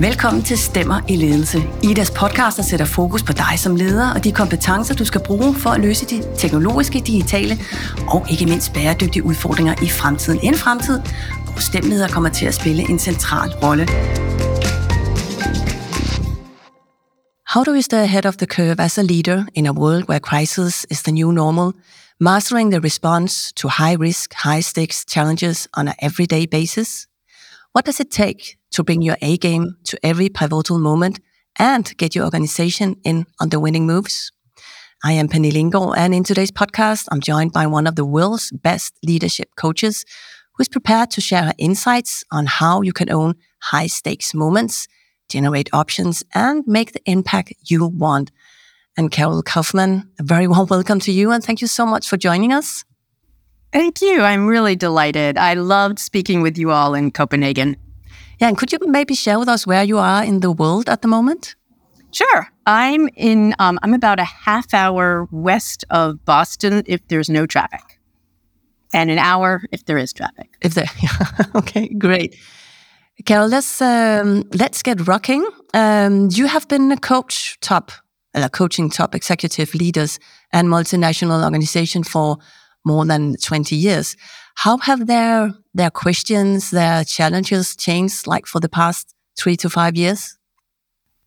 [0.00, 1.58] Velkommen til Stemmer i Ledelse.
[1.82, 5.54] Idas podcast, der sætter fokus på dig som leder og de kompetencer, du skal bruge
[5.54, 7.58] for at løse de teknologiske, digitale
[8.08, 10.40] og ikke mindst bæredygtige udfordringer i fremtiden.
[10.42, 11.00] En fremtid,
[11.44, 13.86] hvor stemmeleder kommer til at spille en central rolle.
[17.54, 20.20] How do we stay ahead of the curve as a leader in a world where
[20.20, 21.72] crisis is the new normal?
[22.20, 27.06] Mastering the response to high risk, high stakes challenges on an everyday basis?
[27.74, 31.18] What does it take to bring your A game to every pivotal moment
[31.58, 34.30] and get your organization in on the winning moves?
[35.02, 38.52] I am Penny Lingo, and in today's podcast, I'm joined by one of the world's
[38.52, 40.04] best leadership coaches
[40.54, 44.86] who is prepared to share her insights on how you can own high stakes moments,
[45.28, 48.30] generate options, and make the impact you want.
[48.96, 52.16] And Carol Kauffman, a very warm welcome to you, and thank you so much for
[52.16, 52.84] joining us.
[53.74, 54.22] Thank you.
[54.22, 55.36] I'm really delighted.
[55.36, 57.76] I loved speaking with you all in Copenhagen.
[58.38, 61.02] Yeah, and could you maybe share with us where you are in the world at
[61.02, 61.56] the moment?
[62.12, 62.46] Sure.
[62.66, 63.52] I'm in.
[63.58, 67.98] Um, I'm about a half hour west of Boston if there's no traffic,
[68.92, 70.56] and an hour if there is traffic.
[70.60, 71.46] If there, yeah.
[71.56, 72.36] okay, great.
[73.24, 75.44] Carol, let's um, let's get rocking.
[75.74, 77.90] Um, you have been a coach top,
[78.36, 80.20] uh, coaching top executive leaders
[80.52, 82.38] and multinational organization for
[82.84, 84.16] more than 20 years.
[84.56, 89.96] How have their, their questions, their challenges changed like for the past three to five
[89.96, 90.36] years?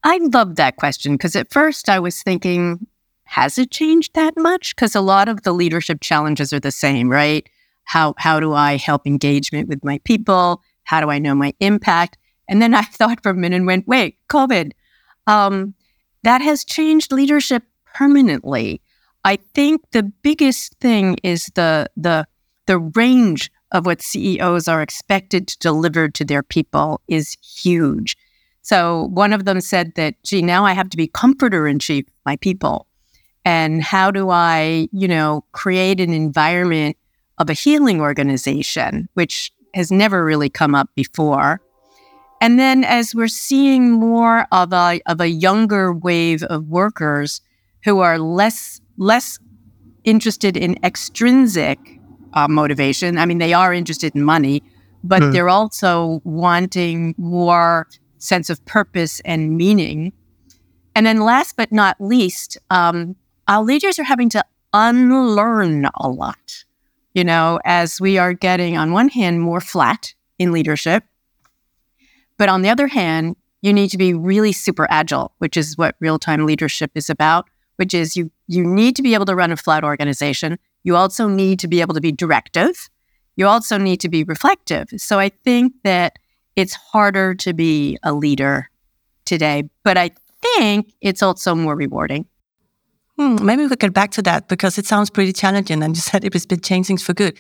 [0.03, 2.87] I love that question because at first I was thinking,
[3.25, 4.75] has it changed that much?
[4.75, 7.47] Because a lot of the leadership challenges are the same, right?
[7.83, 10.61] How, how do I help engagement with my people?
[10.83, 12.17] How do I know my impact?
[12.47, 14.71] And then I thought for a minute and went, wait, COVID.
[15.25, 15.73] Um,
[16.23, 17.63] that has changed leadership
[17.93, 18.81] permanently.
[19.23, 22.25] I think the biggest thing is the the
[22.65, 28.17] the range of what CEOs are expected to deliver to their people is huge.
[28.61, 32.05] So one of them said that, gee, now I have to be comforter in chief,
[32.25, 32.87] my people.
[33.45, 36.97] And how do I, you know, create an environment
[37.37, 41.61] of a healing organization, which has never really come up before.
[42.41, 47.41] And then as we're seeing more of a of a younger wave of workers
[47.83, 49.39] who are less less
[50.03, 51.79] interested in extrinsic
[52.33, 53.17] uh, motivation.
[53.17, 54.63] I mean, they are interested in money,
[55.03, 55.31] but mm.
[55.31, 57.87] they're also wanting more
[58.17, 60.13] sense of purpose and meaning.
[60.95, 63.15] And then, last but not least, um,
[63.47, 64.43] our leaders are having to
[64.73, 66.65] unlearn a lot.
[67.13, 71.03] You know, as we are getting, on one hand, more flat in leadership,
[72.37, 75.95] but on the other hand, you need to be really super agile, which is what
[75.99, 77.47] real time leadership is about
[77.77, 80.57] which is you you need to be able to run a flat organization.
[80.83, 82.89] You also need to be able to be directive.
[83.35, 84.87] You also need to be reflective.
[84.97, 86.17] So I think that
[86.55, 88.69] it's harder to be a leader
[89.25, 92.25] today, but I think it's also more rewarding.
[93.17, 95.83] Hmm, maybe we could get back to that because it sounds pretty challenging.
[95.83, 97.37] And you said it has been changing for good.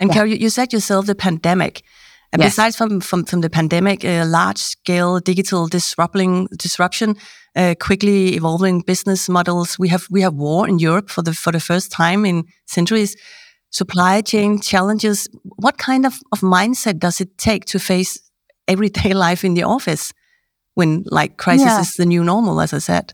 [0.00, 0.14] And yeah.
[0.14, 1.82] Carol, you, you said yourself the pandemic.
[2.32, 2.52] And yes.
[2.52, 7.16] besides from, from, from the pandemic, a large scale digital disrupting disruption
[7.56, 9.78] uh, quickly evolving business models.
[9.78, 13.16] We have we have war in Europe for the for the first time in centuries.
[13.70, 15.28] Supply chain challenges.
[15.56, 18.20] What kind of, of mindset does it take to face
[18.68, 20.12] everyday life in the office
[20.74, 21.80] when like crisis yeah.
[21.80, 23.12] is the new normal, as I said?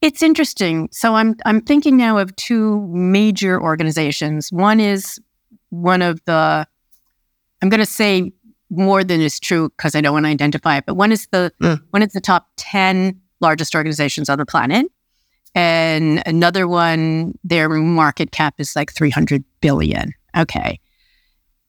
[0.00, 0.88] It's interesting.
[0.92, 4.52] So I'm I'm thinking now of two major organizations.
[4.52, 5.18] One is
[5.70, 6.66] one of the
[7.64, 8.30] I'm going to say
[8.68, 11.50] more than is true because I don't want to identify it, but one is the
[11.62, 11.80] mm.
[11.92, 14.84] one is the top 10 largest organizations on the planet.
[15.54, 20.12] And another one, their market cap is like 300 billion.
[20.36, 20.78] Okay.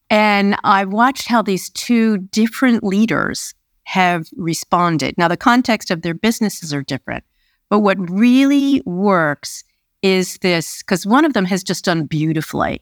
[0.10, 5.16] And I watched how these two different leaders have responded.
[5.18, 7.24] Now, the context of their businesses are different,
[7.70, 9.64] but what really works
[10.02, 12.82] is this because one of them has just done beautifully.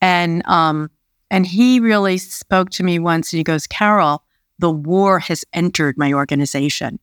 [0.00, 0.88] And, um,
[1.30, 4.24] and he really spoke to me once and he goes, Carol,
[4.58, 6.98] the war has entered my organization.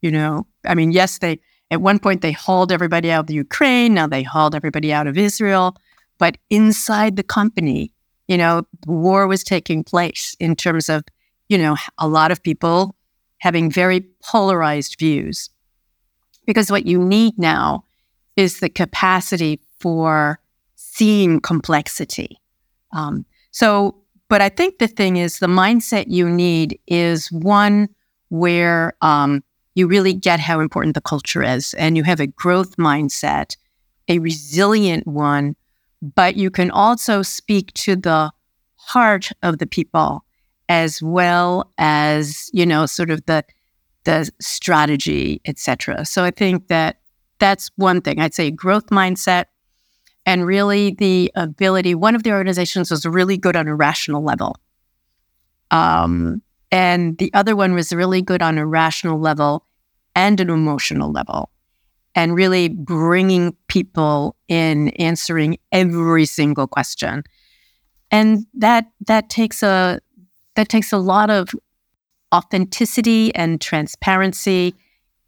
[0.00, 1.40] You know, I mean, yes, they
[1.70, 3.94] at one point they hauled everybody out of the Ukraine.
[3.94, 5.76] Now they hauled everybody out of Israel.
[6.18, 7.92] But inside the company,
[8.28, 11.04] you know, war was taking place in terms of,
[11.48, 12.96] you know, a lot of people
[13.38, 15.50] having very polarized views.
[16.46, 17.84] Because what you need now
[18.36, 20.40] is the capacity for
[20.76, 22.40] seeing complexity.
[22.92, 23.96] Um, so,
[24.28, 27.88] but I think the thing is, the mindset you need is one
[28.28, 29.42] where um,
[29.74, 33.56] you really get how important the culture is and you have a growth mindset,
[34.08, 35.56] a resilient one,
[36.00, 38.30] but you can also speak to the
[38.76, 40.24] heart of the people
[40.68, 43.44] as well as, you know, sort of the
[44.04, 46.06] the strategy, etc.
[46.06, 47.00] So I think that
[47.38, 48.18] that's one thing.
[48.18, 49.46] I'd say growth mindset
[50.30, 51.92] and really the ability.
[51.96, 54.54] One of the organizations was really good on a rational level.
[55.72, 56.40] Um,
[56.70, 59.66] and the other one was really good on a rational level
[60.14, 61.50] and an emotional level
[62.14, 67.24] and really bringing people in answering every single question
[68.12, 70.00] and that that takes a
[70.56, 71.48] that takes a lot of
[72.34, 74.74] authenticity and transparency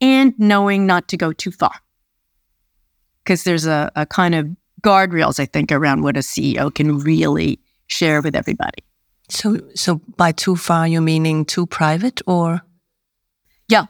[0.01, 1.75] and knowing not to go too far
[3.23, 4.49] because there's a, a kind of
[4.83, 8.83] guardrails i think around what a ceo can really share with everybody
[9.29, 12.61] so so by too far you meaning too private or
[13.69, 13.87] yeah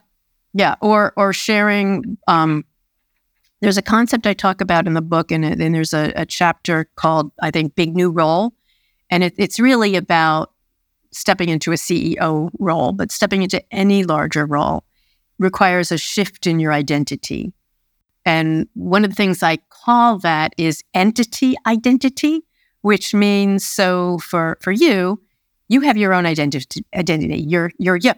[0.53, 2.65] yeah or or sharing um
[3.63, 6.89] there's a concept I talk about in the book, and, then there's a, a, chapter
[6.97, 8.53] called, I think, Big New Role.
[9.09, 10.51] And it, it's really about
[11.13, 14.83] stepping into a CEO role, but stepping into any larger role
[15.39, 17.53] requires a shift in your identity.
[18.25, 22.43] And one of the things I call that is entity identity,
[22.83, 25.21] which means so for, for you,
[25.69, 27.43] you have your own identity, identity.
[27.43, 28.13] You're, you're you.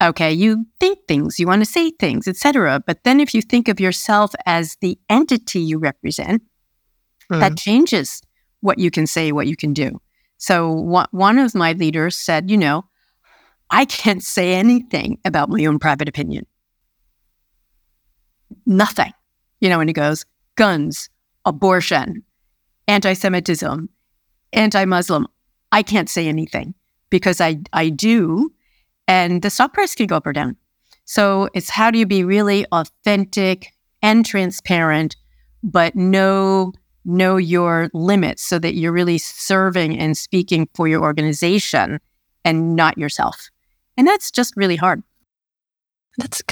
[0.00, 2.80] Okay, you think things, you want to say things, etc.
[2.86, 6.42] But then if you think of yourself as the entity you represent,
[7.32, 7.40] mm.
[7.40, 8.22] that changes
[8.60, 10.00] what you can say, what you can do.
[10.36, 10.70] So
[11.10, 12.84] one of my leaders said, you know,
[13.70, 16.46] I can't say anything about my own private opinion.
[18.68, 19.12] Nothing.
[19.60, 20.24] You know, and he goes,
[20.54, 21.10] guns,
[21.44, 22.22] abortion,
[22.86, 23.88] anti Semitism,
[24.52, 25.26] anti Muslim.
[25.72, 26.74] I can't say anything
[27.10, 28.52] because I, I do
[29.08, 30.56] and the stock price can go up or down.
[31.06, 33.72] So it's how do you be really authentic
[34.02, 35.16] and transparent,
[35.62, 36.72] but know
[37.04, 41.98] know your limits so that you're really serving and speaking for your organization
[42.44, 43.48] and not yourself.
[43.96, 45.02] And that's just really hard.
[46.18, 46.42] That's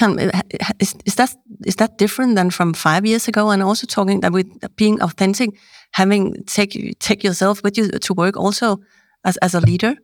[0.79, 1.35] is, is that
[1.65, 3.49] is that different than from five years ago?
[3.49, 4.47] And also talking that with
[4.77, 5.49] being authentic,
[5.91, 8.79] having take take yourself with you to work also
[9.25, 9.95] as as a leader.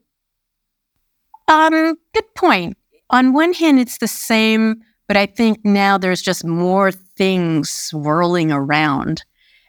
[1.48, 2.78] Um, good point.
[3.10, 8.52] On one hand, it's the same, but I think now there's just more things swirling
[8.52, 9.24] around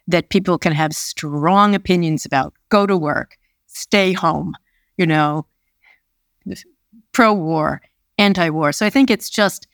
[0.09, 2.53] that people can have strong opinions about.
[2.69, 3.37] Go to work,
[3.67, 4.55] stay home,
[4.97, 5.47] you know,
[7.13, 7.81] pro war,
[8.19, 8.73] anti war.
[8.73, 9.69] So I think it's just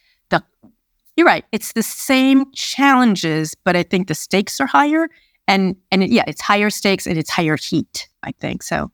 [1.16, 5.08] you're right, it's the same challenges, but I think the stakes are higher.
[5.48, 8.62] And, and it, yeah, it's higher stakes and it's higher heat, I think.
[8.62, 8.92] So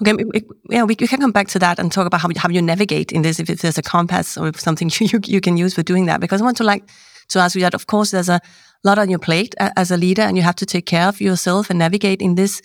[0.00, 0.24] Okay,
[0.70, 3.12] yeah, we, we can come back to that and talk about how, how you navigate
[3.12, 6.06] in this, if, if there's a compass or something you, you can use for doing
[6.06, 6.20] that.
[6.20, 6.88] Because I want to like
[7.28, 8.40] to ask you that, of course, there's a
[8.84, 11.70] lot on your plate as a leader and you have to take care of yourself
[11.70, 12.62] and navigate in this.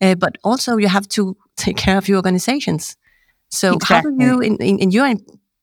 [0.00, 2.96] Uh, but also you have to take care of your organizations.
[3.50, 4.12] So exactly.
[4.12, 5.12] how do you, in, in, in your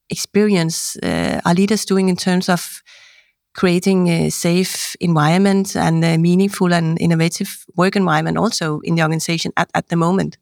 [0.09, 2.81] experience, uh, are leaders doing in terms of
[3.53, 9.51] creating a safe environment and a meaningful and innovative work environment also in the organization
[9.57, 10.37] at, at the moment?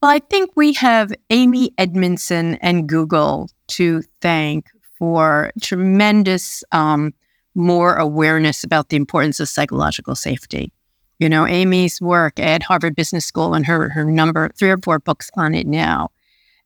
[0.00, 4.66] Well, I think we have Amy Edmondson and Google to thank
[4.98, 7.14] for tremendous um,
[7.54, 10.72] more awareness about the importance of psychological safety.
[11.18, 14.98] You know, Amy's work at Harvard Business School and her her number three or four
[14.98, 16.10] books on it now.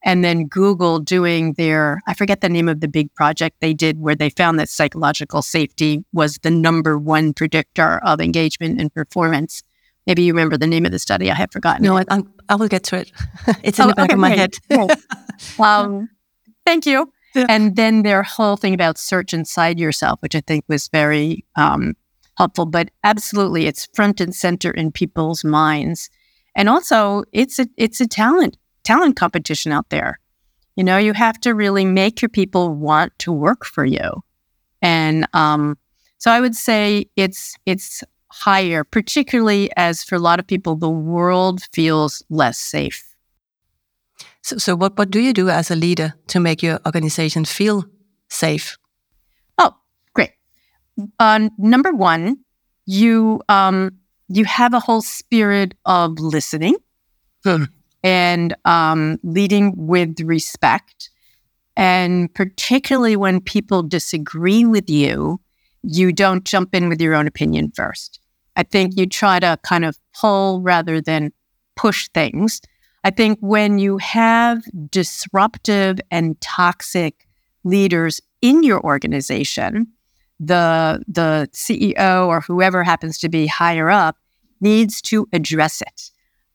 [0.04, 4.00] And then Google doing their I forget the name of the big project they did
[4.00, 9.62] where they found that psychological safety was the number one predictor of engagement and performance.
[10.06, 11.30] Maybe you remember the name of the study.
[11.30, 11.84] I have forgotten.
[11.84, 12.04] No, I,
[12.48, 13.12] I, will get to it.
[13.62, 14.54] it's in oh, the back okay, of my head.
[15.58, 16.08] um,
[16.64, 17.12] thank you.
[17.34, 17.44] Yeah.
[17.48, 21.94] And then their whole thing about search inside yourself, which I think was very um,
[22.38, 22.64] helpful.
[22.64, 26.08] But absolutely, it's front and center in people's minds.
[26.56, 28.56] And also, it's a it's a talent
[28.88, 30.18] talent competition out there.
[30.76, 34.08] You know, you have to really make your people want to work for you.
[34.80, 35.76] And um,
[36.16, 40.88] so I would say it's it's higher, particularly as for a lot of people, the
[40.88, 43.04] world feels less safe.
[44.42, 47.84] So, so what, what do you do as a leader to make your organization feel
[48.28, 48.78] safe?
[49.58, 49.72] Oh,
[50.14, 50.32] great.
[51.18, 52.38] Uh, number one,
[52.86, 53.90] you um,
[54.28, 56.76] you have a whole spirit of listening
[57.44, 57.64] hmm.
[58.02, 61.10] And um, leading with respect.
[61.76, 65.40] And particularly when people disagree with you,
[65.82, 68.20] you don't jump in with your own opinion first.
[68.56, 71.32] I think you try to kind of pull rather than
[71.76, 72.60] push things.
[73.04, 77.26] I think when you have disruptive and toxic
[77.62, 79.86] leaders in your organization,
[80.40, 84.16] the the CEO or whoever happens to be higher up
[84.60, 86.10] needs to address it.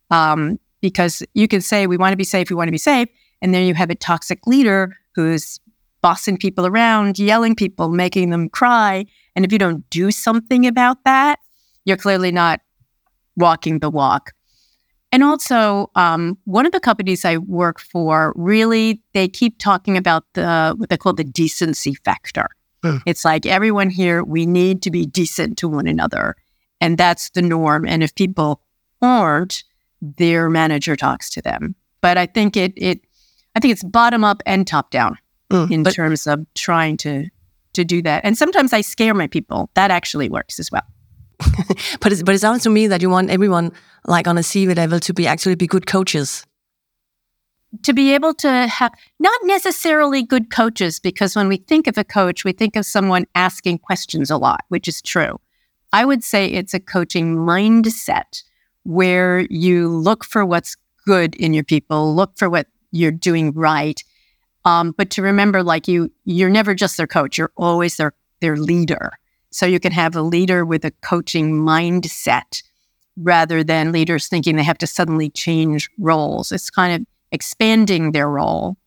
[0.09, 3.07] Um, because you can say we want to be safe, we want to be safe,
[3.41, 5.61] and then you have a toxic leader who's
[6.01, 9.05] bossing people around, yelling people, making them cry.
[9.33, 11.39] And if you don't do something about that,
[11.85, 12.59] you're clearly not
[13.37, 14.33] walking the walk.
[15.13, 20.25] And also, um, one of the companies I work for really they keep talking about
[20.33, 22.47] the what they call the decency factor.
[22.83, 23.01] Mm.
[23.05, 26.35] It's like everyone here, we need to be decent to one another,
[26.81, 27.85] and that's the norm.
[27.87, 28.61] And if people
[29.01, 29.63] aren't,
[30.03, 31.75] their manager talks to them.
[32.01, 33.01] But I think it it
[33.55, 35.17] I think it's bottom up and top down
[35.49, 37.29] mm, in but, terms of trying to
[37.73, 38.23] to do that.
[38.23, 39.69] And sometimes I scare my people.
[39.73, 40.83] That actually works as well.
[41.99, 43.71] but it, but it sounds to me that you want everyone
[44.05, 46.45] like on a CV level to be actually be good coaches.
[47.83, 52.03] To be able to have not necessarily good coaches, because when we think of a
[52.03, 55.39] coach, we think of someone asking questions a lot, which is true.
[55.91, 58.43] I would say it's a coaching mindset
[58.83, 60.75] where you look for what's
[61.05, 64.01] good in your people, look for what you're doing right.
[64.65, 67.37] Um, but to remember, like you, you're never just their coach.
[67.37, 69.11] You're always their their leader.
[69.51, 72.61] So you can have a leader with a coaching mindset
[73.15, 76.51] rather than leaders thinking they have to suddenly change roles.
[76.51, 78.77] It's kind of expanding their role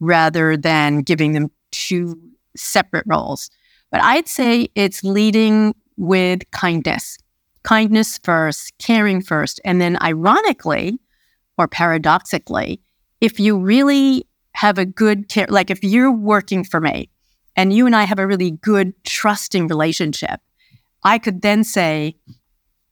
[0.00, 2.20] rather than giving them two
[2.56, 3.50] separate roles.
[3.90, 7.18] But I'd say it's leading with kindness.
[7.66, 9.60] Kindness first, caring first.
[9.64, 10.98] And then, ironically
[11.58, 12.80] or paradoxically,
[13.20, 17.10] if you really have a good care, like if you're working for me
[17.56, 20.40] and you and I have a really good, trusting relationship,
[21.02, 22.16] I could then say,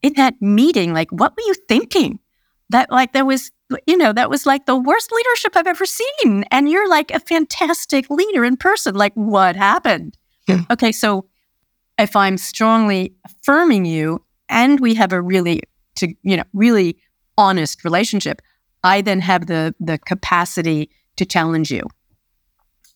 [0.03, 2.19] in that meeting, like, what were you thinking?
[2.71, 3.53] That, like, that was,
[3.87, 6.45] you know, that was like the worst leadership I've ever seen.
[6.51, 8.95] And you're like a fantastic leader in person.
[8.95, 10.19] Like, what happened?
[10.49, 10.63] Yeah.
[10.71, 10.91] Okay.
[10.93, 11.27] So
[11.99, 14.24] if I'm strongly affirming you
[14.55, 15.61] and we have a really,
[15.97, 16.97] to, you know, really
[17.37, 18.41] honest relationship,
[18.83, 21.83] I then have the the capacity to challenge you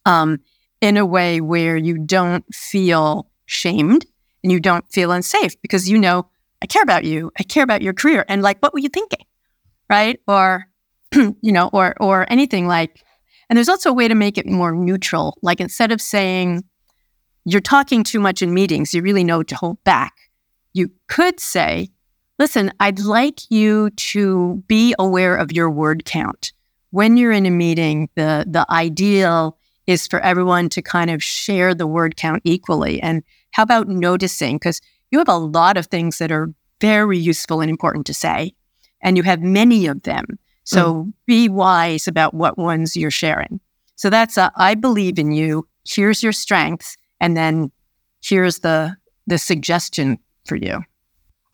[0.06, 0.38] um,
[0.80, 4.06] in a way where you don't feel shamed
[4.42, 6.28] and you don't feel unsafe because you know
[6.62, 9.24] I care about you, I care about your career, and like, what were you thinking,
[9.90, 10.20] right?
[10.26, 10.66] Or
[11.14, 13.02] you know, or or anything like.
[13.50, 15.38] And there's also a way to make it more neutral.
[15.40, 16.64] Like instead of saying
[17.46, 20.27] you're talking too much in meetings, you really know to hold back.
[20.72, 21.88] You could say,
[22.38, 26.52] Listen, I'd like you to be aware of your word count.
[26.90, 29.58] When you're in a meeting, the, the ideal
[29.88, 33.02] is for everyone to kind of share the word count equally.
[33.02, 34.56] And how about noticing?
[34.56, 38.52] Because you have a lot of things that are very useful and important to say,
[39.02, 40.38] and you have many of them.
[40.64, 41.12] So mm.
[41.26, 43.58] be wise about what ones you're sharing.
[43.96, 45.66] So that's a, I believe in you.
[45.88, 47.72] Here's your strengths, and then
[48.22, 48.96] here's the
[49.26, 50.82] the suggestion for you.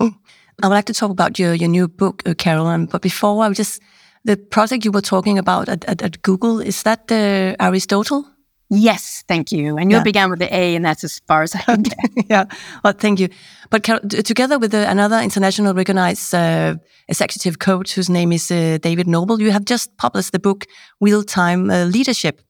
[0.00, 0.14] Mm.
[0.62, 2.86] I would like to talk about your, your new book, uh, Carolyn.
[2.86, 3.82] But before, I would just
[4.24, 8.24] the project you were talking about at, at, at Google is that the Aristotle?
[8.70, 9.76] Yes, thank you.
[9.76, 10.02] And you yeah.
[10.02, 11.96] began with the A, and that's as far as I can get.
[12.30, 12.44] yeah,
[12.82, 13.28] well, thank you.
[13.70, 13.84] But
[14.24, 19.40] together with uh, another international recognized uh, executive coach whose name is uh, David Noble,
[19.40, 20.64] you have just published the book
[21.00, 22.40] Real Time uh, Leadership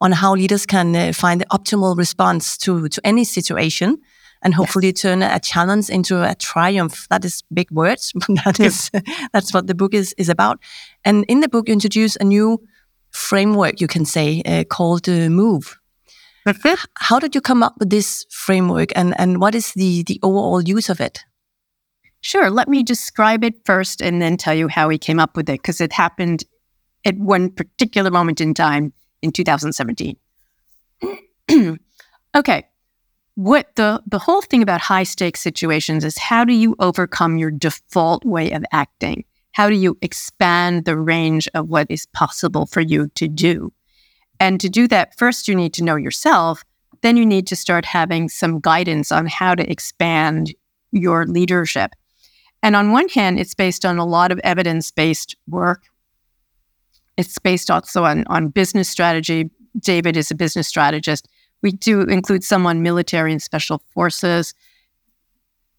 [0.00, 3.98] on how leaders can uh, find the optimal response to, to any situation
[4.46, 5.00] and hopefully yes.
[5.00, 7.08] turn a challenge into a triumph.
[7.10, 8.90] That is big words, but that is
[9.32, 10.60] that's what the book is is about.
[11.04, 12.62] And in the book, you introduce a new
[13.10, 15.78] framework, you can say, uh, called uh, Move.
[16.94, 20.62] How did you come up with this framework, and and what is the the overall
[20.62, 21.24] use of it?
[22.20, 22.48] Sure.
[22.48, 25.60] Let me describe it first, and then tell you how we came up with it,
[25.60, 26.44] because it happened
[27.04, 30.16] at one particular moment in time in 2017.
[32.36, 32.66] okay
[33.36, 37.50] what the the whole thing about high stakes situations is how do you overcome your
[37.50, 39.24] default way of acting?
[39.52, 43.72] How do you expand the range of what is possible for you to do?
[44.40, 46.64] And to do that first you need to know yourself
[47.02, 50.54] then you need to start having some guidance on how to expand
[50.92, 51.92] your leadership.
[52.62, 55.82] And on one hand it's based on a lot of evidence based work.
[57.18, 59.50] It's based also on on business strategy.
[59.78, 61.28] David is a business strategist
[61.62, 64.54] we do include some on military and special forces,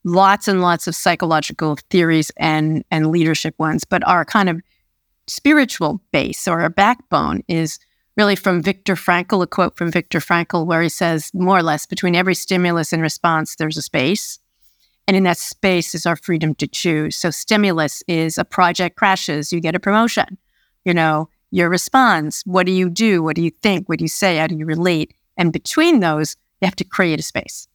[0.03, 3.83] lots and lots of psychological theories and, and leadership ones.
[3.83, 4.61] But our kind of
[5.27, 7.79] spiritual base or our backbone is
[8.15, 11.85] really from Viktor Frankl, a quote from Viktor Frankl, where he says, more or less,
[11.85, 14.39] between every stimulus and response, there's a space.
[15.07, 17.15] And in that space is our freedom to choose.
[17.15, 20.37] So, stimulus is a project crashes, you get a promotion.
[20.83, 23.23] You know, your response, what do you do?
[23.23, 23.87] What do you think?
[23.87, 24.37] What do you say?
[24.37, 25.13] How do you relate?
[25.37, 27.67] And between those, you have to create a space.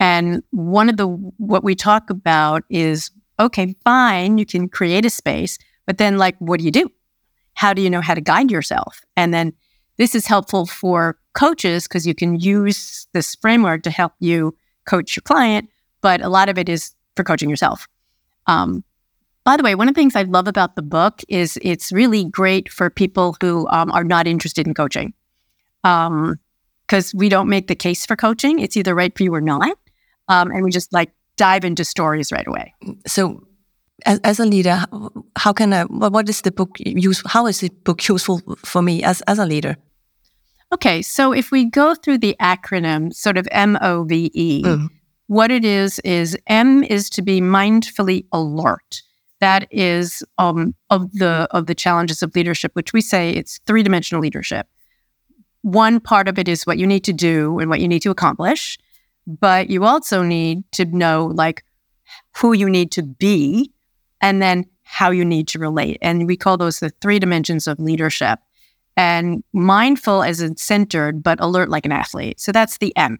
[0.00, 5.10] And one of the, what we talk about is okay, fine, you can create a
[5.10, 6.88] space, but then like, what do you do?
[7.54, 9.00] How do you know how to guide yourself?
[9.16, 9.52] And then
[9.96, 14.56] this is helpful for coaches because you can use this framework to help you
[14.86, 15.68] coach your client,
[16.00, 17.88] but a lot of it is for coaching yourself.
[18.46, 18.84] Um,
[19.44, 22.24] by the way, one of the things I love about the book is it's really
[22.24, 25.12] great for people who um, are not interested in coaching.
[26.86, 28.60] Because we don't make the case for coaching.
[28.60, 29.76] It's either right for you or not.
[30.28, 32.74] Um, and we just like dive into stories right away.
[33.06, 33.46] So,
[34.06, 34.84] as, as a leader,
[35.36, 37.22] how can I, what is the book use?
[37.26, 39.76] How is the book useful for me as, as a leader?
[40.72, 44.88] Okay, so if we go through the acronym, sort of M O V E, mm.
[45.28, 49.02] what it is is M is to be mindfully alert.
[49.40, 53.82] That is um, of the of the challenges of leadership, which we say it's three
[53.82, 54.66] dimensional leadership.
[55.64, 58.10] One part of it is what you need to do and what you need to
[58.10, 58.78] accomplish,
[59.26, 61.64] but you also need to know like
[62.36, 63.72] who you need to be,
[64.20, 65.96] and then how you need to relate.
[66.02, 68.40] And we call those the three dimensions of leadership
[68.94, 72.40] and mindful as in centered, but alert like an athlete.
[72.40, 73.18] So that's the M.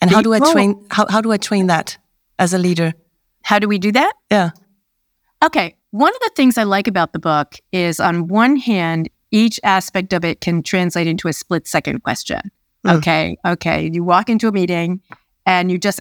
[0.00, 0.86] And how do I train?
[0.90, 1.98] How, how do I train that
[2.38, 2.94] as a leader?
[3.42, 4.14] How do we do that?
[4.30, 4.52] Yeah.
[5.44, 5.76] Okay.
[5.90, 10.12] One of the things I like about the book is on one hand, each aspect
[10.12, 12.40] of it can translate into a split second question.
[12.86, 12.98] Mm.
[12.98, 13.36] Okay.
[13.44, 13.90] Okay.
[13.92, 15.00] You walk into a meeting
[15.46, 16.00] and you just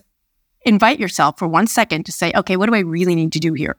[0.65, 3.53] invite yourself for one second to say, okay, what do I really need to do
[3.53, 3.77] here?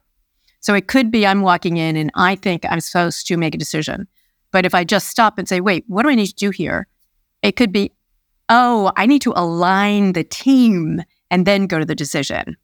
[0.60, 3.58] So it could be I'm walking in and I think I'm supposed to make a
[3.58, 4.06] decision.
[4.52, 6.86] But if I just stop and say, wait, what do I need to do here?
[7.42, 7.92] It could be,
[8.48, 12.56] oh, I need to align the team and then go to the decision.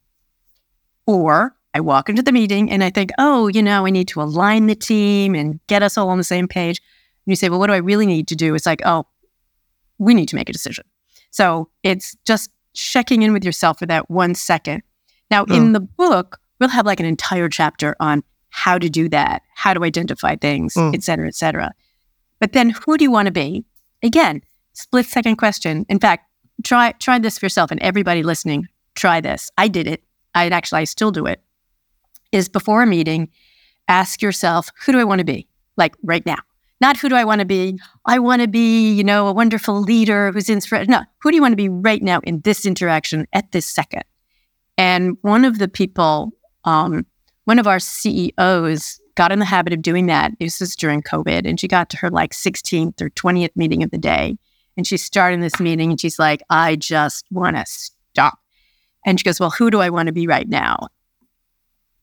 [1.07, 4.21] Or I walk into the meeting and I think, oh, you know, I need to
[4.21, 6.79] align the team and get us all on the same page.
[6.79, 8.55] And you say, well, what do I really need to do?
[8.55, 9.05] It's like, oh,
[9.99, 10.85] we need to make a decision.
[11.29, 14.81] So it's just checking in with yourself for that one second.
[15.29, 15.55] Now, oh.
[15.55, 19.75] in the book, we'll have like an entire chapter on how to do that, how
[19.75, 20.95] to identify things, mm.
[20.95, 21.73] et cetera, et cetera.
[22.39, 23.65] But then who do you want to be?
[24.01, 24.41] Again,
[24.73, 25.85] split second question.
[25.89, 26.25] In fact,
[26.63, 29.51] try try this for yourself and everybody listening, try this.
[29.59, 30.03] I did it.
[30.33, 31.39] I actually I still do it.
[32.37, 33.29] Is before a meeting,
[33.87, 35.47] ask yourself, who do I want to be?
[35.75, 36.37] Like right now.
[36.79, 37.79] Not who do I want to be?
[38.05, 40.87] I want to be, you know, a wonderful leader who's inspired.
[40.87, 44.03] No, who do you want to be right now in this interaction at this second?
[44.77, 46.31] And one of the people
[46.65, 47.05] um,
[47.45, 50.33] one of our CEOs got in the habit of doing that.
[50.37, 53.91] This was during COVID, and she got to her like 16th or 20th meeting of
[53.91, 54.37] the day.
[54.75, 58.37] And she's starting this meeting, and she's like, I just want to stop.
[59.05, 60.89] And she goes, Well, who do I want to be right now?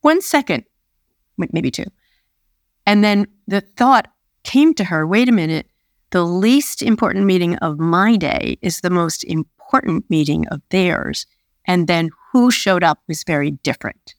[0.04, 0.64] One second,
[1.38, 1.86] maybe two.
[2.84, 4.06] And then the thought
[4.42, 5.66] came to her wait a minute,
[6.10, 11.24] the least important meeting of my day is the most important meeting of theirs.
[11.66, 14.14] And then who showed up was very different.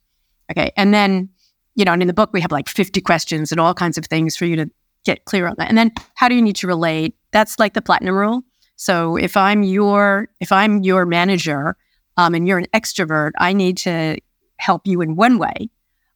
[0.49, 0.71] Okay.
[0.75, 1.29] And then,
[1.75, 4.05] you know, and in the book, we have like 50 questions and all kinds of
[4.05, 4.67] things for you to
[5.03, 5.69] get clear on that.
[5.69, 7.15] And then how do you need to relate?
[7.29, 8.41] That's like the platinum rule.
[8.75, 11.77] So if I'm your, if I'm your manager
[12.17, 14.17] um, and you're an extrovert, I need to
[14.57, 15.69] help you in one way.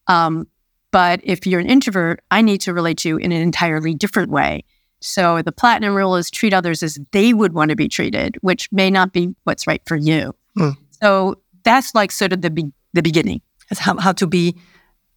[0.10, 0.48] Um,
[0.92, 4.32] but if you're an introvert, I need to relate to you in an entirely different
[4.32, 4.66] way.
[5.02, 8.70] So the platinum rule is treat others as they would want to be treated, which
[8.72, 10.36] may not be what's right for you.
[10.58, 10.76] Mm.
[11.02, 13.42] So that's like sort of the be- the beginning.
[13.72, 14.56] It's how, how to be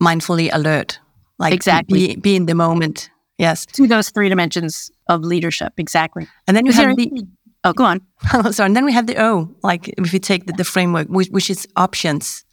[0.01, 1.01] mindfully alert.
[1.39, 2.09] Like exactly.
[2.09, 3.11] Be, be in the moment.
[3.39, 3.67] Yes.
[3.67, 5.73] To those three dimensions of leadership.
[5.79, 6.29] Exactly.
[6.47, 7.27] And then you have the
[7.65, 8.01] Oh, go on.
[8.53, 8.67] Sorry.
[8.67, 11.49] And then we have the O, like if you take the, the framework, which, which,
[11.49, 12.45] is options.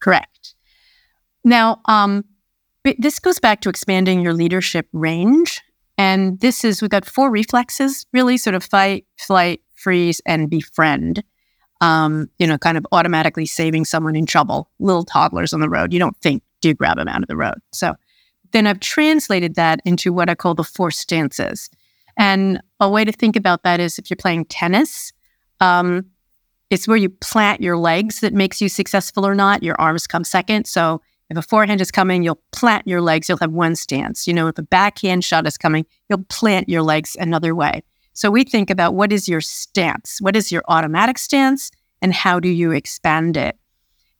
[0.00, 0.39] Correct.
[1.44, 2.24] Now, um,
[2.98, 5.60] this goes back to expanding your leadership range.
[5.98, 11.22] And this is, we've got four reflexes, really sort of fight, flight, freeze, and befriend
[11.80, 15.92] um, you know, kind of automatically saving someone in trouble, little toddlers on the road.
[15.92, 17.56] You don't think, do grab them out of the road?
[17.72, 17.94] So
[18.52, 21.70] then I've translated that into what I call the four stances.
[22.16, 25.12] And a way to think about that is if you're playing tennis,
[25.60, 26.06] um,
[26.68, 29.62] it's where you plant your legs that makes you successful or not.
[29.62, 30.66] Your arms come second.
[30.66, 34.26] So if a forehand is coming, you'll plant your legs, you'll have one stance.
[34.26, 37.82] You know, if a backhand shot is coming, you'll plant your legs another way.
[38.12, 40.18] So we think about what is your stance?
[40.20, 41.70] What is your automatic stance?
[42.02, 43.56] And how do you expand it?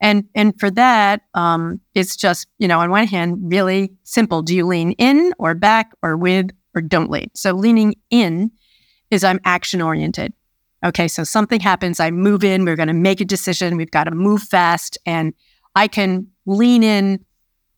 [0.00, 4.40] And and for that, um, it's just, you know, on one hand, really simple.
[4.40, 7.30] Do you lean in or back or with or don't lean?
[7.34, 8.50] So leaning in
[9.10, 10.32] is I'm action oriented.
[10.82, 14.12] Okay, so something happens, I move in, we're gonna make a decision, we've got to
[14.12, 15.34] move fast, and
[15.74, 17.24] I can lean in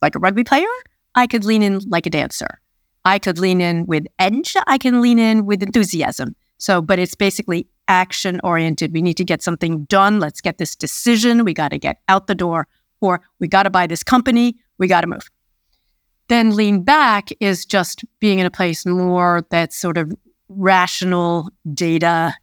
[0.01, 0.67] like a rugby player,
[1.15, 2.61] I could lean in like a dancer.
[3.05, 4.57] I could lean in with edge.
[4.67, 6.35] I can lean in with enthusiasm.
[6.59, 8.93] So, but it's basically action oriented.
[8.93, 10.21] We need to get something done.
[10.21, 11.45] Let's get this decision.
[11.45, 12.69] We got to get out the door,
[13.01, 14.57] or we got to buy this company.
[14.79, 15.29] We got to move.
[16.29, 20.13] Then lean back is just being in a place more that's sort of
[20.49, 22.35] rational data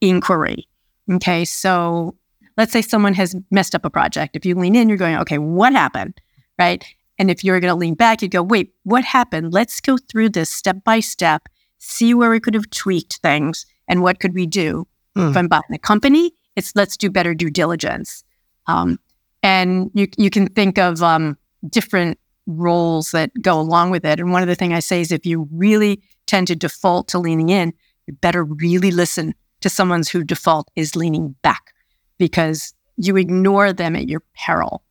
[0.00, 0.68] inquiry.
[1.10, 1.44] Okay.
[1.44, 2.16] So
[2.58, 4.36] let's say someone has messed up a project.
[4.36, 6.20] If you lean in, you're going, okay, what happened?
[6.58, 6.84] Right.
[7.18, 9.52] And if you're going to lean back, you go, wait, what happened?
[9.52, 14.02] Let's go through this step by step, see where we could have tweaked things and
[14.02, 14.86] what could we do.
[15.16, 15.30] Mm.
[15.30, 18.24] If I'm buying a company, it's let's do better due diligence.
[18.66, 18.98] Um,
[19.42, 24.18] and you, you can think of um, different roles that go along with it.
[24.18, 27.18] And one of the things I say is if you really tend to default to
[27.18, 27.72] leaning in,
[28.06, 31.72] you better really listen to someone's who default is leaning back
[32.18, 34.82] because you ignore them at your peril.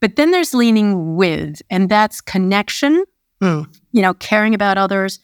[0.00, 3.04] But then there's leaning with, and that's connection,
[3.40, 3.66] mm.
[3.92, 5.18] you know, caring about others.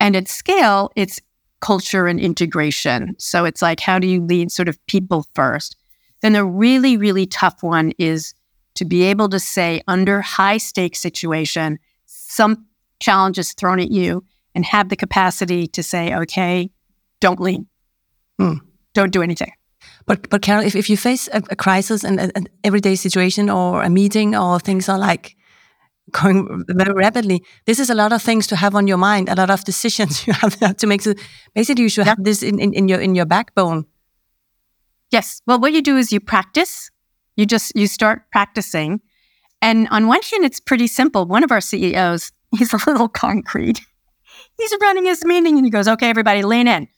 [0.00, 1.20] And at scale, it's
[1.60, 3.14] culture and integration.
[3.18, 5.76] So it's like, how do you lead sort of people first?
[6.20, 8.34] Then the really, really tough one is
[8.74, 12.66] to be able to say, under high stakes situation, some
[13.00, 16.70] challenge is thrown at you, and have the capacity to say, okay,
[17.20, 17.66] don't lean,
[18.40, 18.60] mm.
[18.94, 19.52] don't do anything.
[20.06, 23.82] But but Carol, if, if you face a, a crisis and an everyday situation or
[23.82, 25.36] a meeting or things are like
[26.10, 29.34] going very rapidly, this is a lot of things to have on your mind, a
[29.34, 31.02] lot of decisions you have to make.
[31.02, 31.14] So
[31.54, 32.14] basically, you should yeah.
[32.16, 33.86] have this in, in, in your in your backbone.
[35.10, 35.42] Yes.
[35.46, 36.90] Well, what you do is you practice.
[37.36, 39.00] You just you start practicing,
[39.60, 41.26] and on one hand, it's pretty simple.
[41.26, 43.80] One of our CEOs, he's a little concrete.
[44.58, 46.88] He's running his meeting, and he goes, "Okay, everybody, lean in.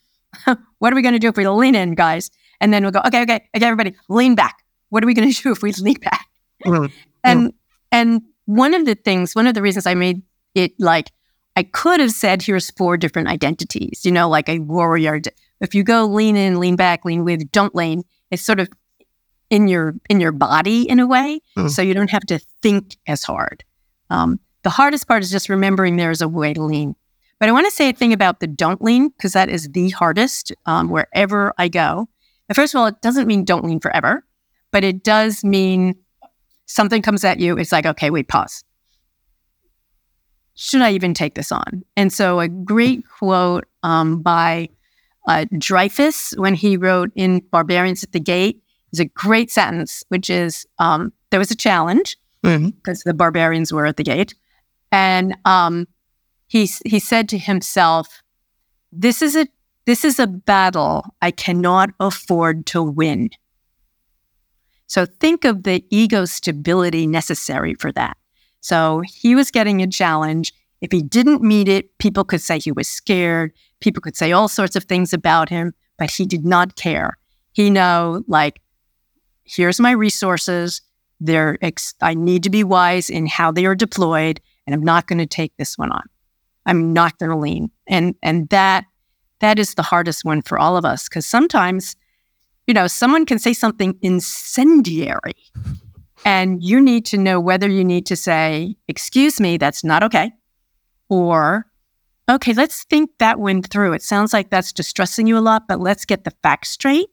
[0.79, 3.01] what are we going to do if we lean in, guys?" And then we'll go,
[3.07, 4.63] okay, okay, okay, everybody, lean back.
[4.89, 6.27] What are we going to do if we lean back?
[6.65, 6.93] Mm-hmm.
[7.23, 7.53] And
[7.91, 10.21] and one of the things, one of the reasons I made
[10.53, 11.11] it like
[11.55, 15.21] I could have said here's four different identities, you know, like a warrior.
[15.59, 18.69] If you go lean in, lean back, lean with, don't lean, it's sort of
[19.49, 21.69] in your in your body in a way, mm.
[21.69, 23.63] so you don't have to think as hard.
[24.09, 26.95] Um, the hardest part is just remembering there is a way to lean.
[27.39, 29.89] But I want to say a thing about the don't lean because that is the
[29.89, 32.07] hardest um, wherever I go.
[32.49, 34.23] And first of all, it doesn't mean don't lean forever,
[34.71, 35.95] but it does mean
[36.65, 37.57] something comes at you.
[37.57, 38.63] It's like, okay, wait, pause.
[40.55, 41.83] Should I even take this on?
[41.97, 44.69] And so, a great quote um, by
[45.27, 48.61] uh, Dreyfus when he wrote in Barbarians at the Gate
[48.93, 53.09] is a great sentence, which is um, there was a challenge because mm-hmm.
[53.09, 54.35] the barbarians were at the gate.
[54.91, 55.87] And um,
[56.47, 58.21] he, he said to himself,
[58.91, 59.47] This is a
[59.85, 63.29] this is a battle I cannot afford to win.
[64.87, 68.17] So think of the ego stability necessary for that.
[68.61, 70.53] So he was getting a challenge.
[70.81, 73.53] If he didn't meet it, people could say he was scared.
[73.79, 77.17] People could say all sorts of things about him, but he did not care.
[77.53, 78.61] He know like,
[79.43, 80.81] here's my resources.
[81.19, 85.07] They're ex- I need to be wise in how they are deployed, and I'm not
[85.07, 86.03] going to take this one on.
[86.65, 87.71] I'm not going to lean.
[87.87, 88.85] And and that
[89.45, 91.95] that is the hardest one for all of us because sometimes,
[92.65, 95.35] you know, someone can say something incendiary
[96.25, 100.31] and you need to know whether you need to say, excuse me, that's not okay.
[101.09, 101.67] Or,
[102.27, 103.93] okay, let's think that went through.
[103.93, 107.09] It sounds like that's distressing you a lot, but let's get the facts straight.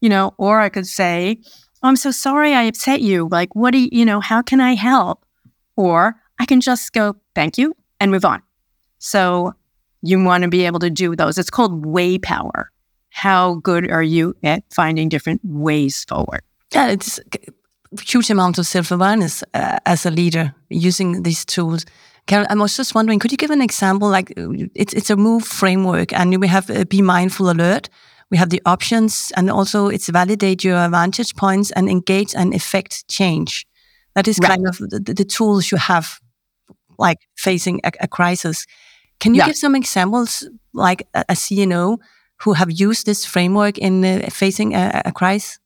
[0.00, 1.40] You know, or I could say,
[1.82, 3.28] oh, I'm so sorry I upset you.
[3.28, 5.26] Like, what do you, you know, how can I help?
[5.74, 8.40] Or I can just go, thank you and move on.
[8.98, 9.54] So
[10.02, 11.38] you want to be able to do those.
[11.38, 12.70] It's called way power.
[13.10, 16.42] How good are you at finding different ways forward?
[16.72, 17.20] Yeah, it's
[18.00, 21.84] huge amount of self awareness uh, as a leader using these tools.
[22.26, 24.08] Carol, I was just wondering, could you give an example?
[24.08, 24.32] Like
[24.74, 27.88] it's it's a move framework, and we have a be mindful alert.
[28.30, 33.06] We have the options, and also it's validate your vantage points and engage and effect
[33.08, 33.66] change.
[34.14, 34.50] That is right.
[34.50, 36.20] kind of the, the, tools you have,
[36.98, 38.66] like facing a, a crisis.
[39.22, 39.46] Can you yeah.
[39.46, 41.98] give some examples, like a, a CNO
[42.40, 45.60] who have used this framework in uh, facing a, a, crisis?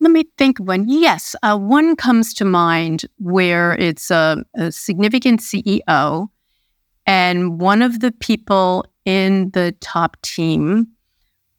[0.00, 0.88] Let me think one.
[0.88, 6.26] Yes, uh, one comes to mind where it's a, a significant CEO,
[7.06, 10.88] and one of the people in the top team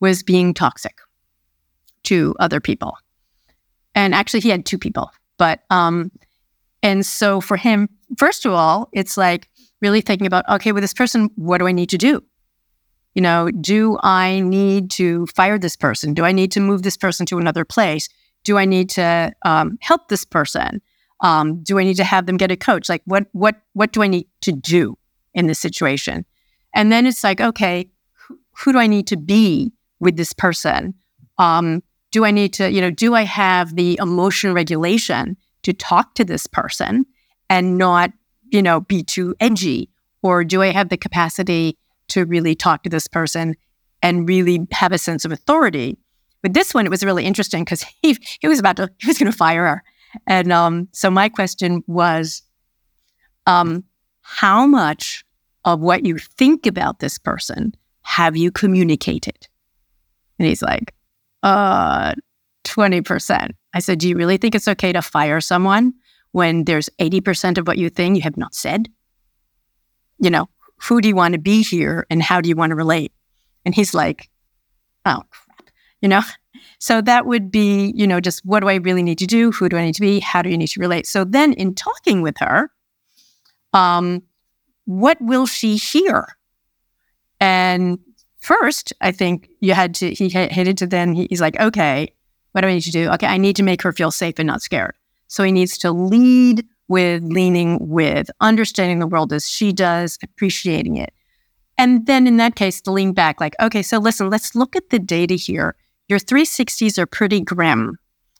[0.01, 0.97] was being toxic
[2.03, 2.97] to other people.
[3.95, 5.11] And actually, he had two people.
[5.37, 6.11] But, um,
[6.83, 9.47] and so for him, first of all, it's like,
[9.81, 12.23] really thinking about, okay, with this person, what do I need to do?
[13.13, 16.13] You know, do I need to fire this person?
[16.13, 18.09] Do I need to move this person to another place?
[18.43, 20.81] Do I need to um, help this person?
[21.21, 22.89] Um, do I need to have them get a coach?
[22.89, 24.97] Like, what what what do I need to do
[25.33, 26.25] in this situation?
[26.75, 30.93] And then it's like, okay, who, who do I need to be with this person?
[31.39, 36.13] Um, do I need to, you know, do I have the emotion regulation to talk
[36.15, 37.05] to this person
[37.49, 38.11] and not
[38.51, 39.89] you know, be too edgy?
[40.21, 41.77] Or do I have the capacity
[42.09, 43.55] to really talk to this person
[44.01, 45.97] and really have a sense of authority.
[46.43, 49.17] With this one, it was really interesting because he he was about to he was
[49.17, 49.83] going to fire her,
[50.25, 52.41] and um, so my question was,
[53.45, 53.83] um,
[54.21, 55.23] how much
[55.65, 59.47] of what you think about this person have you communicated?
[60.39, 60.93] And he's like,
[61.43, 62.13] uh,
[62.63, 63.49] 20%.
[63.73, 65.93] I said, Do you really think it's okay to fire someone
[66.37, 68.89] when there's 80% of what you think you have not said?
[70.19, 70.49] You know,
[70.83, 73.11] who do you want to be here and how do you want to relate?
[73.65, 74.29] And he's like,
[75.03, 75.71] Oh, crap.
[75.99, 76.21] You know?
[76.77, 79.51] So that would be, you know, just what do I really need to do?
[79.51, 80.19] Who do I need to be?
[80.19, 81.07] How do you need to relate?
[81.07, 82.69] So then in talking with her,
[83.73, 84.21] um,
[84.85, 86.27] what will she hear?
[87.39, 87.97] And
[88.39, 92.13] first, I think you had to, he headed to then, he's like, okay,
[92.51, 93.09] what do I need to do?
[93.09, 94.93] Okay, I need to make her feel safe and not scared.
[95.27, 100.95] So he needs to lead with leaning with, understanding the world as she does, appreciating
[100.97, 101.13] it.
[101.77, 104.89] And then in that case, to lean back, like, okay, so listen, let's look at
[104.89, 105.75] the data here.
[106.07, 107.97] Your 360s are pretty grim.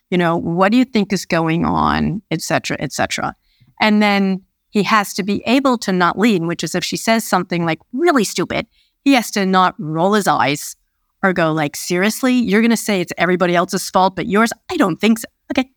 [0.10, 3.36] You know, what do you think is going on, et cetera, et cetera.
[3.82, 7.26] And then he has to be able to not lean, which is if she says
[7.26, 8.68] something like really stupid,
[9.04, 10.76] he has to not roll his eyes
[11.24, 14.52] or go like, seriously, you're going to say it's everybody else's fault, but yours?
[14.72, 15.28] I don't think so.
[15.52, 15.70] Okay.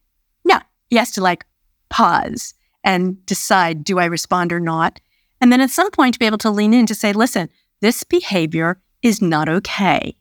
[0.91, 1.47] He has to like
[1.89, 5.01] pause and decide, do I respond or not?
[5.41, 7.49] And then at some point to be able to lean in to say, listen,
[7.81, 10.17] this behavior is not okay.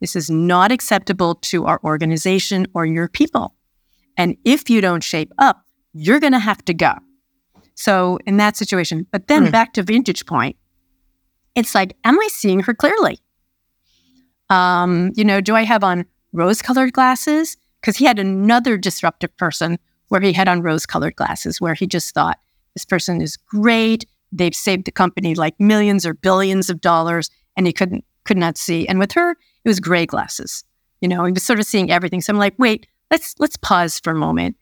[0.00, 3.54] This is not acceptable to our organization or your people.
[4.16, 6.92] And if you don't shape up, you're going to have to go.
[7.74, 9.52] So in that situation, but then mm.
[9.52, 10.56] back to Vantage point,
[11.54, 13.18] it's like, am I seeing her clearly?
[14.50, 17.56] Um, you know, do I have on rose colored glasses?
[17.80, 21.86] Because he had another disruptive person where he had on rose colored glasses, where he
[21.86, 22.38] just thought,
[22.74, 24.06] this person is great.
[24.32, 28.58] They've saved the company like millions or billions of dollars, and he couldn't could not
[28.58, 28.86] see.
[28.86, 30.64] And with her, it was gray glasses.
[31.00, 32.20] You know, he was sort of seeing everything.
[32.20, 34.56] So I'm like, wait, let's let's pause for a moment.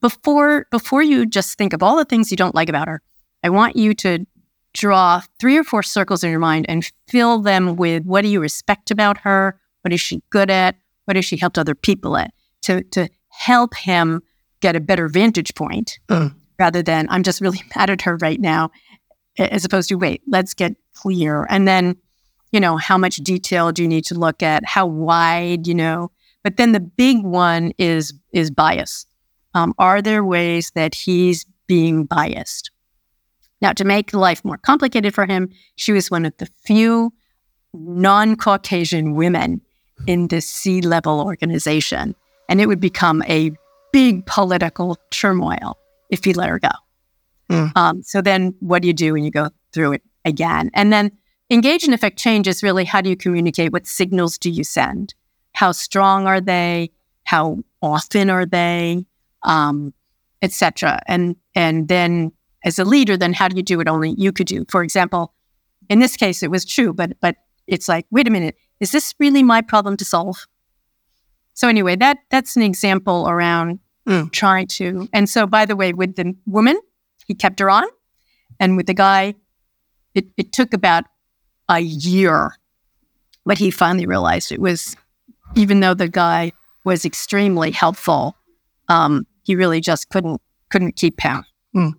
[0.00, 3.02] Before before you just think of all the things you don't like about her,
[3.42, 4.26] I want you to
[4.72, 8.40] draw three or four circles in your mind and fill them with what do you
[8.40, 9.60] respect about her?
[9.82, 10.76] What is she good at?
[11.06, 12.32] What has she helped other people at?
[12.62, 14.22] To, to help him
[14.60, 16.34] get a better vantage point mm.
[16.58, 18.70] rather than I'm just really mad at her right now,
[19.38, 21.46] as opposed to wait, let's get clear.
[21.48, 21.96] And then,
[22.52, 24.64] you know, how much detail do you need to look at?
[24.64, 26.10] How wide, you know?
[26.42, 29.06] But then the big one is is bias.
[29.54, 32.70] Um, are there ways that he's being biased?
[33.60, 37.12] Now, to make life more complicated for him, she was one of the few
[37.74, 39.60] non Caucasian women
[40.06, 42.14] in this C level organization.
[42.50, 43.52] And it would become a
[43.92, 45.78] big political turmoil
[46.10, 46.68] if he let her go.
[47.50, 47.72] Mm.
[47.76, 50.70] Um, so then what do you do when you go through it again?
[50.74, 51.12] And then
[51.48, 53.72] engage and effect change is really how do you communicate?
[53.72, 55.14] What signals do you send?
[55.54, 56.90] How strong are they?
[57.24, 59.06] How often are they?
[59.42, 59.94] Um,
[60.42, 61.02] Etc.
[61.06, 62.32] And and then
[62.64, 64.64] as a leader, then how do you do what only you could do?
[64.70, 65.34] For example,
[65.90, 67.36] in this case, it was true, but but
[67.66, 70.46] it's like, wait a minute, is this really my problem to solve?
[71.54, 74.30] So anyway, that that's an example around mm.
[74.32, 75.08] trying to.
[75.12, 76.78] And so, by the way, with the woman,
[77.26, 77.84] he kept her on,
[78.58, 79.34] and with the guy,
[80.14, 81.04] it, it took about
[81.68, 82.56] a year,
[83.44, 84.96] but he finally realized it was,
[85.54, 86.52] even though the guy
[86.84, 88.36] was extremely helpful,
[88.88, 91.44] um, he really just couldn't couldn't keep him.
[91.74, 91.92] Mm.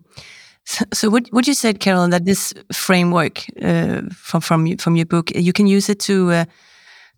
[0.64, 5.06] So, so what, what you said, Carolyn, that this framework uh, from from from your
[5.06, 6.44] book, you can use it to uh,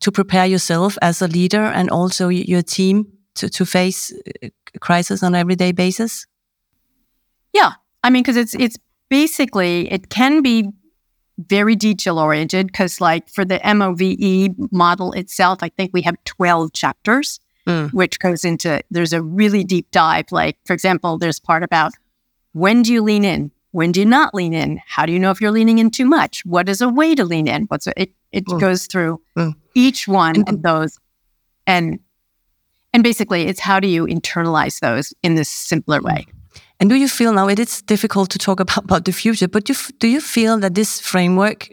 [0.04, 4.48] to prepare yourself as a leader and also your team to to face uh,
[4.80, 6.26] crisis on an everyday basis.
[7.54, 8.76] Yeah, I mean, because it's it's
[9.08, 10.68] basically it can be
[11.38, 16.74] very detail oriented because like for the MOVE model itself, I think we have twelve
[16.74, 17.40] chapters.
[17.66, 17.94] Mm.
[17.94, 20.26] Which goes into there's a really deep dive.
[20.30, 21.92] Like, for example, there's part about
[22.52, 23.50] when do you lean in?
[23.74, 24.80] When do you not lean in?
[24.86, 26.46] How do you know if you're leaning in too much?
[26.46, 27.64] What is a way to lean in?
[27.64, 28.12] What's a, it?
[28.30, 28.60] It mm.
[28.60, 29.52] goes through mm.
[29.74, 30.96] each one of those,
[31.66, 31.98] and
[32.92, 36.24] and basically, it's how do you internalize those in this simpler way.
[36.78, 39.64] And do you feel now it is difficult to talk about, about the future, but
[39.64, 41.68] do, do you feel that this framework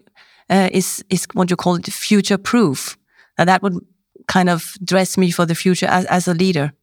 [0.50, 2.98] uh, is is what you call it future proof?
[3.38, 3.78] That that would
[4.28, 6.74] kind of dress me for the future as, as a leader.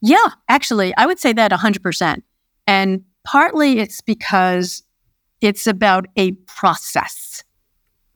[0.00, 2.24] Yeah, actually, I would say that hundred percent.
[2.66, 4.82] And partly it's because
[5.40, 7.42] it's about a process,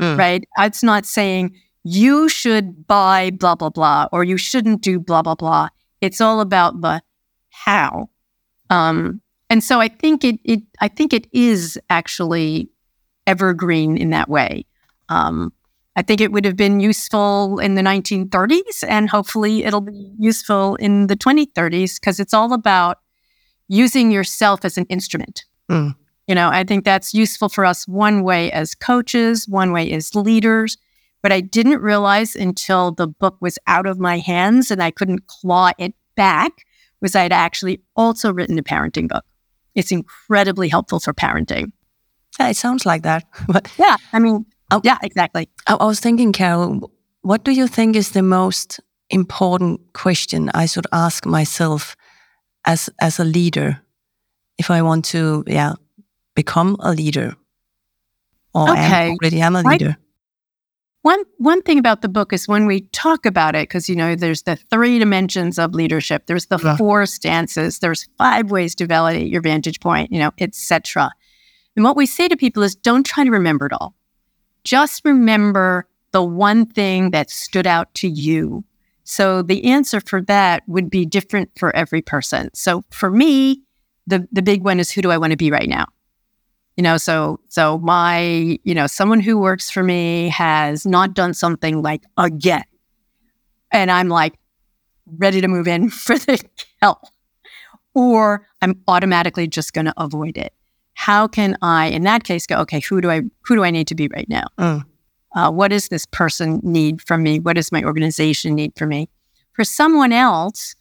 [0.00, 0.18] mm.
[0.18, 0.44] right?
[0.58, 5.34] It's not saying you should buy blah, blah, blah, or you shouldn't do blah, blah,
[5.34, 5.68] blah.
[6.00, 7.02] It's all about the
[7.50, 8.10] how.
[8.70, 12.70] Um, and so I think it, it, I think it is actually
[13.26, 14.66] evergreen in that way.
[15.08, 15.52] Um,
[15.96, 20.74] I think it would have been useful in the 1930s, and hopefully it'll be useful
[20.76, 22.98] in the 2030s because it's all about
[23.68, 25.44] using yourself as an instrument.
[25.70, 25.94] Mm.
[26.26, 30.14] You know, I think that's useful for us one way as coaches, one way as
[30.14, 30.76] leaders.
[31.22, 35.26] But I didn't realize until the book was out of my hands and I couldn't
[35.26, 36.52] claw it back
[37.00, 39.24] was I'd actually also written a parenting book.
[39.74, 41.72] It's incredibly helpful for parenting.
[42.38, 43.24] Yeah, it sounds like that.
[43.78, 45.48] yeah, I mean, oh, yeah, exactly.
[45.66, 46.90] I, I was thinking, Carol,
[47.22, 51.94] what do you think is the most important question I should ask myself
[52.64, 53.80] as as a leader
[54.58, 55.74] if I want to, yeah,
[56.34, 57.34] become a leader
[58.54, 59.08] or okay.
[59.10, 59.96] am already am a leader?
[61.02, 64.14] One one thing about the book is when we talk about it, because you know,
[64.14, 66.26] there's the three dimensions of leadership.
[66.26, 66.76] There's the yeah.
[66.76, 67.80] four stances.
[67.80, 70.12] There's five ways to validate your vantage point.
[70.12, 71.10] You know, etc.
[71.76, 73.94] And what we say to people is, don't try to remember it all.
[74.62, 78.64] Just remember the one thing that stood out to you.
[79.04, 82.50] So the answer for that would be different for every person.
[82.54, 83.62] So for me,
[84.06, 85.86] the the big one is, who do I want to be right now?
[86.76, 91.34] you know so so my you know someone who works for me has not done
[91.34, 92.64] something like again
[93.70, 94.38] and i'm like
[95.18, 96.42] ready to move in for the
[96.80, 96.98] help
[97.94, 100.52] or i'm automatically just going to avoid it
[100.94, 103.86] how can i in that case go okay who do i who do i need
[103.86, 104.84] to be right now mm.
[105.34, 109.08] Uh, what does this person need from me what does my organization need from me
[109.52, 110.74] for someone else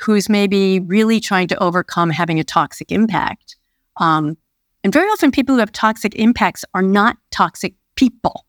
[0.00, 3.56] who's maybe really trying to overcome having a toxic impact
[3.98, 4.36] um,
[4.84, 8.46] and very often, people who have toxic impacts are not toxic people.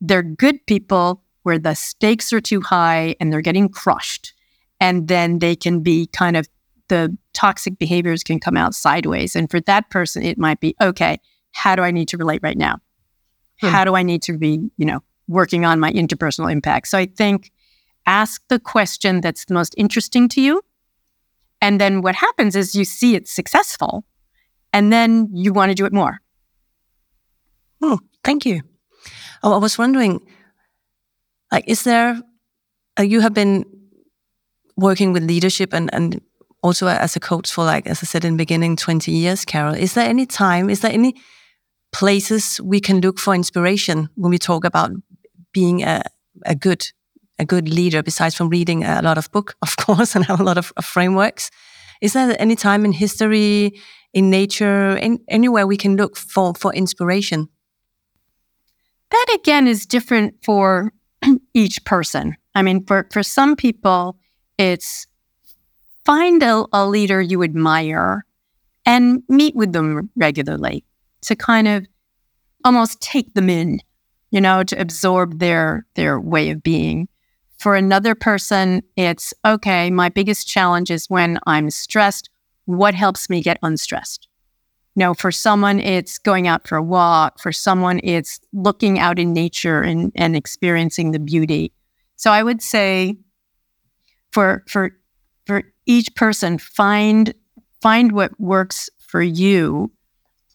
[0.00, 4.34] They're good people where the stakes are too high and they're getting crushed.
[4.80, 6.48] And then they can be kind of
[6.88, 9.36] the toxic behaviors can come out sideways.
[9.36, 11.18] And for that person, it might be okay,
[11.52, 12.78] how do I need to relate right now?
[13.62, 13.68] Hmm.
[13.68, 16.88] How do I need to be, you know, working on my interpersonal impact?
[16.88, 17.52] So I think
[18.06, 20.62] ask the question that's the most interesting to you.
[21.60, 24.04] And then what happens is you see it's successful
[24.72, 26.20] and then you want to do it more.
[27.80, 28.62] Oh, thank you.
[29.44, 30.20] Oh, I was wondering,
[31.52, 32.20] like, is there,
[32.98, 33.64] uh, you have been
[34.76, 36.20] working with leadership and, and
[36.62, 39.74] also as a coach for like, as I said in the beginning, 20 years, Carol.
[39.74, 41.14] Is there any time, is there any
[41.92, 44.90] places we can look for inspiration when we talk about
[45.52, 46.02] being a,
[46.46, 46.86] a good,
[47.38, 50.44] a good leader, besides from reading a lot of book, of course, and have a
[50.44, 51.50] lot of, of frameworks?
[52.00, 53.78] Is there any time in history,
[54.12, 57.48] in nature, in, anywhere we can look for, for inspiration?
[59.10, 60.92] That again is different for
[61.54, 62.34] each person.
[62.54, 64.16] I mean, for, for some people,
[64.58, 65.06] it's
[66.04, 68.24] find a, a leader you admire
[68.84, 70.84] and meet with them regularly
[71.22, 71.86] to kind of
[72.64, 73.80] almost take them in,
[74.30, 77.08] you know, to absorb their their way of being.
[77.58, 82.28] For another person, it's okay, my biggest challenge is when I'm stressed
[82.64, 84.28] what helps me get unstressed.
[84.94, 87.40] You know, for someone, it's going out for a walk.
[87.40, 91.72] For someone, it's looking out in nature and, and experiencing the beauty.
[92.16, 93.16] So I would say
[94.32, 94.90] for, for,
[95.46, 97.32] for each person, find,
[97.80, 99.90] find what works for you.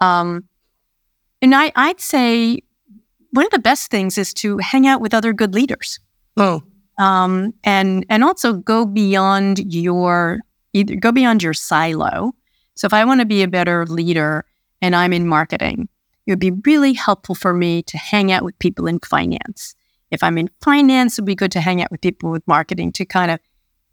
[0.02, 0.44] Um,
[1.42, 2.60] and I, I'd say
[3.32, 6.00] one of the best things is to hang out with other good leaders.
[6.38, 6.64] Oh.
[6.98, 10.40] Um, and, and also go beyond your
[10.74, 12.34] either go beyond your silo.
[12.76, 14.46] So if I want to be a better leader
[14.82, 15.90] and I'm in marketing,
[16.26, 19.76] it would be really helpful for me to hang out with people in finance.
[20.12, 22.92] If I'm in finance, it would be good to hang out with people with marketing
[22.94, 23.40] to kind of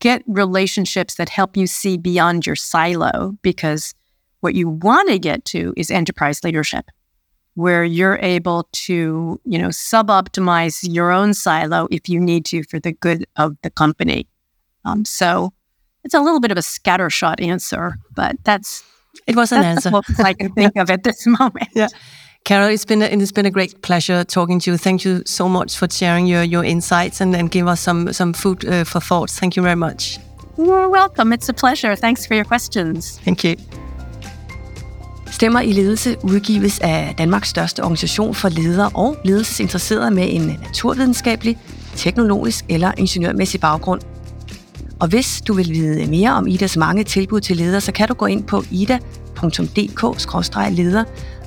[0.01, 3.95] get relationships that help you see beyond your silo because
[4.41, 6.87] what you want to get to is enterprise leadership
[7.55, 12.81] where you're able to, you know, sub-optimize your own silo if you need to for
[12.81, 14.27] the good of the company.
[14.85, 15.53] Um, so
[16.03, 18.85] it's a little bit of a scattershot answer, but that's
[19.27, 19.91] it was an answer.
[20.19, 21.69] I can think of at this moment.
[21.75, 21.89] Yeah.
[22.45, 24.77] Carol, it's been a, it's been a great pleasure talking to you.
[24.77, 28.35] Thank you so much for sharing your, your insights and, and give us some some
[28.35, 29.31] food uh, for thought.
[29.31, 30.19] Thank you very much.
[30.59, 31.33] You're welcome.
[31.33, 31.97] It's a pleasure.
[31.97, 33.19] Thanks for your questions.
[33.21, 33.57] Thank you.
[35.31, 41.59] Stemmer i ledelse udgives af Danmarks største organisation for ledere og ledelsesinteresserede med en naturvidenskabelig,
[41.97, 44.01] teknologisk eller ingeniørmæssig baggrund–
[45.01, 48.15] Og hvis du vil vide mere om Idas mange tilbud til ledere, så kan du
[48.15, 49.05] gå ind på ida.dk-leder,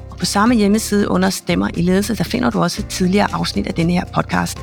[0.10, 3.68] og på samme hjemmeside under Stemmer i ledelse, der finder du også et tidligere afsnit
[3.68, 4.58] af denne her podcast.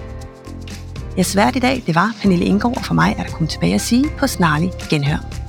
[1.17, 3.75] Jeg svært i dag, det var Pernille Indgaard, og for mig er der kun tilbage
[3.75, 5.43] at sige på snarlig genhør.